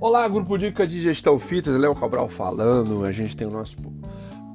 [0.00, 3.04] Olá, grupo Dica de Gestão Fitness, Léo Cabral falando.
[3.04, 3.76] A gente tem o nosso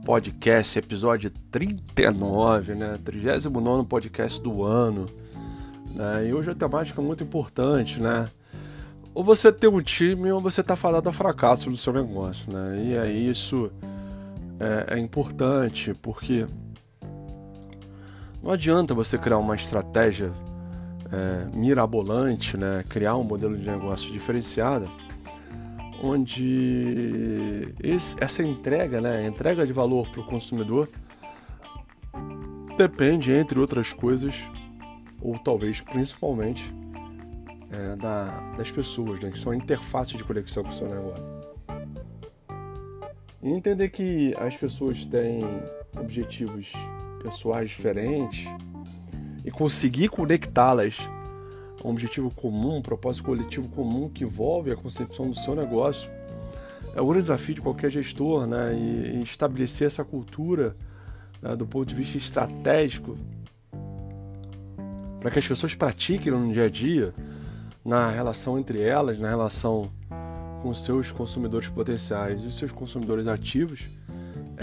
[0.05, 2.97] podcast, episódio 39, né?
[3.04, 5.09] 39 podcast do ano.
[5.93, 6.29] Né?
[6.29, 8.29] E hoje a temática é muito importante, né?
[9.14, 12.82] Ou você tem um time ou você está falando ao fracasso do seu negócio, né?
[12.82, 13.70] E aí isso
[14.62, 16.48] é, é importante porque
[18.41, 20.32] não adianta você criar uma estratégia
[21.12, 22.85] é, mirabolante, né?
[22.88, 24.89] Criar um modelo de negócio diferenciado
[26.03, 30.89] onde esse, essa entrega, né, entrega de valor para o consumidor,
[32.77, 34.35] depende, entre outras coisas,
[35.21, 36.73] ou talvez principalmente,
[37.71, 38.25] é, da,
[38.58, 41.23] das pessoas, né, que são a interface de conexão com o seu negócio.
[43.41, 45.41] E entender que as pessoas têm
[45.97, 46.73] objetivos
[47.22, 48.45] pessoais diferentes
[49.45, 51.09] e conseguir conectá-las
[51.84, 56.09] um objetivo comum, um propósito coletivo comum que envolve a concepção do seu negócio.
[56.95, 58.73] É o grande desafio de qualquer gestor, né?
[58.75, 60.75] E, estabelecer essa cultura
[61.42, 63.17] né, do ponto de vista estratégico
[65.20, 67.14] para que as pessoas pratiquem no dia a dia,
[67.84, 69.90] na relação entre elas, na relação
[70.62, 73.88] com os seus consumidores potenciais e os seus consumidores ativos,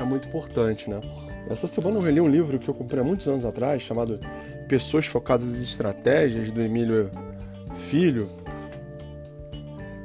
[0.01, 1.01] é muito importante, né?
[1.48, 4.19] Essa semana eu reli um livro que eu comprei há muitos anos atrás, chamado
[4.69, 7.11] Pessoas Focadas em Estratégias, do Emílio
[7.75, 8.28] Filho.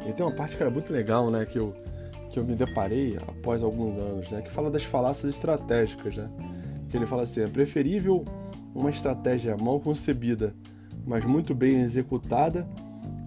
[0.07, 1.73] E tem uma parte que era muito legal, né, que eu,
[2.31, 6.29] que eu me deparei após alguns anos, né, que fala das falácias estratégicas, né?
[6.89, 8.23] Que ele fala assim, é preferível
[8.73, 10.53] uma estratégia mal concebida,
[11.05, 12.67] mas muito bem executada,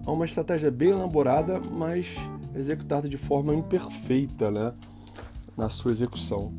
[0.05, 2.15] a uma estratégia bem elaborada, mas
[2.55, 4.73] executada de forma imperfeita, né,
[5.59, 6.53] na sua execução.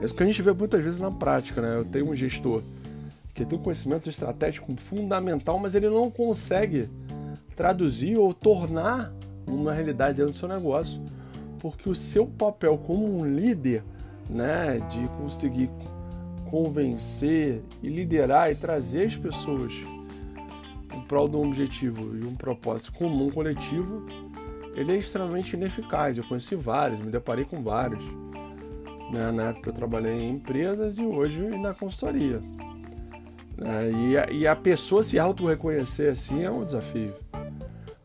[0.00, 1.78] É isso que a gente vê muitas vezes na prática, né?
[1.78, 2.62] Eu tenho um gestor
[3.32, 6.88] que tem um conhecimento estratégico fundamental, mas ele não consegue
[7.56, 9.12] traduzir ou tornar
[9.46, 11.00] uma realidade dentro do seu negócio,
[11.58, 13.82] porque o seu papel como um líder,
[14.28, 15.70] né, de conseguir
[16.48, 19.72] convencer e liderar e trazer as pessoas
[20.92, 24.06] em prol de um objetivo e um propósito comum coletivo,
[24.74, 26.18] ele é extremamente ineficaz.
[26.18, 28.04] Eu conheci vários, me deparei com vários
[29.14, 29.30] né?
[29.30, 32.42] Na época eu trabalhei em empresas e hoje na consultoria.
[33.58, 37.14] É, e, a, e, a, pessoa se auto-reconhecer assim é um desafio.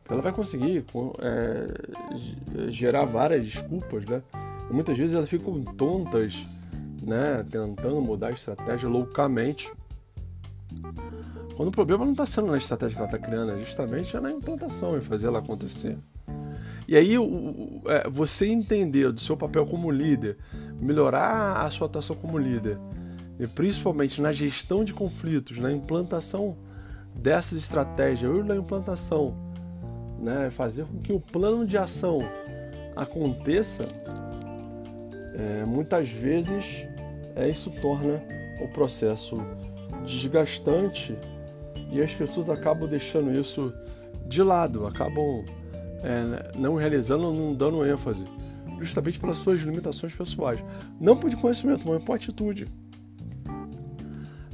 [0.07, 0.85] Ela vai conseguir
[1.19, 4.21] é, gerar várias desculpas, né?
[4.69, 6.47] Muitas vezes elas ficam tontas,
[7.01, 7.43] né?
[7.49, 9.71] Tentando mudar a estratégia loucamente.
[11.55, 14.31] Quando o problema não está sendo na estratégia que ela está criando, é justamente na
[14.31, 15.97] implantação e fazer ela acontecer.
[16.89, 20.37] E aí o, é, você entender do seu papel como líder,
[20.81, 22.79] melhorar a sua atuação como líder,
[23.39, 26.57] e principalmente na gestão de conflitos, na implantação
[27.13, 29.37] dessas estratégias, ou na implantação,
[30.19, 32.21] né, fazer com que o plano de ação
[32.95, 33.83] aconteça,
[35.35, 36.87] é, muitas vezes
[37.35, 38.19] é, isso torna
[38.63, 39.37] o processo
[40.03, 41.15] desgastante
[41.91, 43.71] e as pessoas acabam deixando isso
[44.25, 45.45] de lado, acabam
[46.03, 48.25] é, não realizando, não dando ênfase,
[48.79, 50.63] justamente pelas suas limitações pessoais.
[50.99, 52.67] Não por conhecimento, mas por atitude.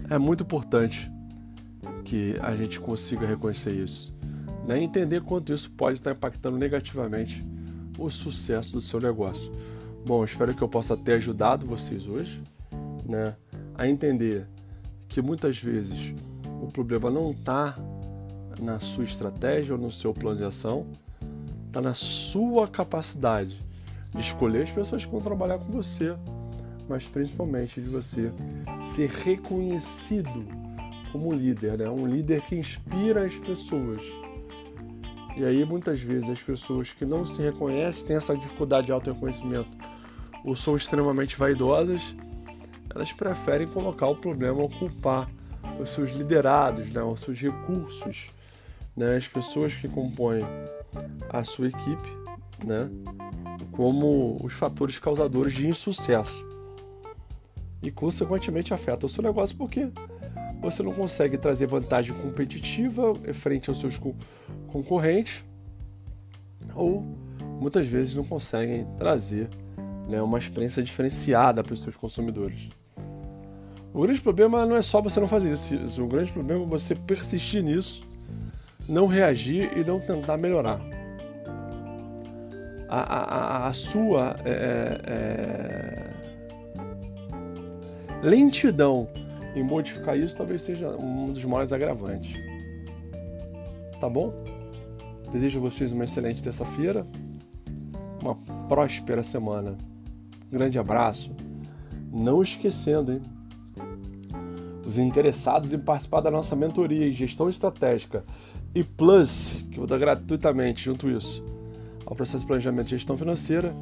[0.10, 1.12] É muito importante
[2.04, 4.18] que a gente consiga reconhecer isso.
[4.68, 4.82] Né?
[4.82, 7.46] Entender quanto isso pode estar impactando negativamente
[7.98, 9.52] o sucesso do seu negócio.
[10.06, 12.42] Bom, espero que eu possa ter ajudado vocês hoje
[13.06, 13.36] né,
[13.76, 14.48] a entender
[15.08, 16.14] que muitas vezes
[16.62, 17.78] o problema não está
[18.60, 20.88] na sua estratégia ou no seu plano de ação,
[21.76, 23.62] está na sua capacidade
[24.14, 26.16] de escolher as pessoas que vão trabalhar com você,
[26.88, 28.32] mas principalmente de você
[28.80, 30.48] ser reconhecido
[31.12, 31.90] como líder, né?
[31.90, 34.02] um líder que inspira as pessoas.
[35.36, 39.70] E aí muitas vezes as pessoas que não se reconhecem têm essa dificuldade de auto-reconhecimento
[40.46, 42.16] ou são extremamente vaidosas,
[42.90, 45.30] elas preferem colocar o problema ou culpar
[45.78, 47.04] os seus liderados, né?
[47.04, 48.32] os seus recursos,
[48.96, 49.18] né?
[49.18, 50.42] as pessoas que compõem
[51.30, 52.10] a sua equipe,
[52.66, 52.90] né,
[53.72, 56.46] como os fatores causadores de insucesso.
[57.82, 59.90] E consequentemente afeta o seu negócio porque
[60.62, 64.00] você não consegue trazer vantagem competitiva frente aos seus
[64.68, 65.44] concorrentes
[66.74, 67.04] ou
[67.60, 69.50] muitas vezes não conseguem trazer
[70.10, 72.70] né, uma experiência diferenciada para os seus consumidores.
[73.94, 76.96] O grande problema não é só você não fazer isso, o grande problema é você
[76.96, 78.06] persistir nisso
[78.88, 80.80] não reagir e não tentar melhorar.
[82.88, 86.12] A, a, a sua é, é,
[88.22, 89.08] é, lentidão
[89.56, 92.36] em modificar isso talvez seja um dos maiores agravantes.
[94.00, 94.34] Tá bom?
[95.32, 97.08] Desejo a vocês uma excelente terça-feira,
[98.22, 98.36] uma
[98.68, 99.76] próspera semana.
[100.48, 101.32] Um grande abraço.
[102.14, 103.22] Não esquecendo, hein?
[104.86, 108.24] Os interessados em participar da nossa mentoria em gestão estratégica
[108.76, 111.44] e Plus, que eu vou dar gratuitamente junto isso
[112.06, 113.76] ao processo de planejamento e gestão financeira,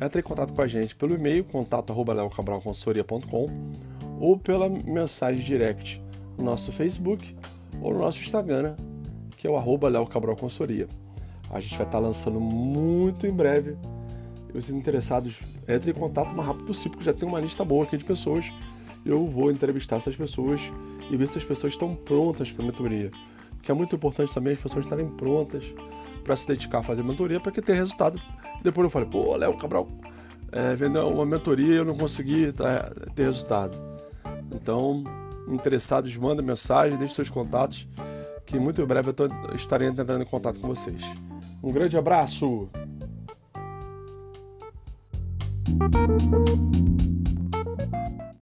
[0.00, 3.46] entre em contato com a gente pelo e-mail contato@leocabralconsultoria.com
[4.20, 6.00] ou pela mensagem direct
[6.38, 7.36] no nosso Facebook
[7.82, 8.76] ou no nosso Instagram,
[9.36, 9.88] que é o arroba.
[9.88, 13.76] A gente vai estar lançando muito em breve.
[14.52, 17.64] E os interessados entrem em contato o mais rápido possível, porque já tem uma lista
[17.64, 18.50] boa aqui de pessoas.
[19.04, 20.72] Eu vou entrevistar essas pessoas
[21.10, 23.10] e ver se as pessoas estão prontas para a mentoria.
[23.58, 25.64] Porque é muito importante também as pessoas estarem prontas
[26.24, 28.20] para se dedicar a fazer mentoria para que tenha resultado.
[28.62, 29.88] Depois eu falei, pô, Léo Cabral,
[30.50, 33.78] é, vendeu uma mentoria eu não consegui tá, ter resultado.
[34.52, 35.04] Então,
[35.48, 37.86] interessados, mandem mensagem, deixem seus contatos,
[38.46, 41.02] que muito em breve eu tô, estarei entrando em contato com vocês.
[41.62, 42.68] Um grande abraço!